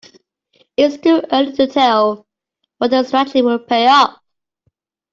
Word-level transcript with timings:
It's 0.77 0.97
too 0.97 1.21
early 1.31 1.51
to 1.57 1.67
tell 1.67 2.25
whether 2.79 3.03
the 3.03 3.07
strategy 3.07 3.43
will 3.43 3.59
pay 3.59 3.85
off. 3.87 4.17